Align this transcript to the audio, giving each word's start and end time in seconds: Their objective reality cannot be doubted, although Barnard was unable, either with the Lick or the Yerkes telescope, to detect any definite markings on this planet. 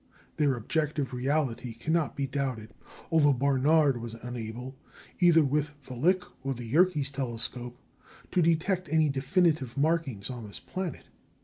Their 0.37 0.55
objective 0.57 1.13
reality 1.13 1.75
cannot 1.75 2.15
be 2.15 2.25
doubted, 2.25 2.73
although 3.11 3.33
Barnard 3.33 4.01
was 4.01 4.15
unable, 4.15 4.75
either 5.19 5.43
with 5.43 5.79
the 5.83 5.93
Lick 5.93 6.23
or 6.43 6.55
the 6.55 6.65
Yerkes 6.65 7.11
telescope, 7.11 7.77
to 8.31 8.41
detect 8.41 8.89
any 8.89 9.09
definite 9.09 9.77
markings 9.77 10.31
on 10.31 10.47
this 10.47 10.59
planet. 10.59 11.07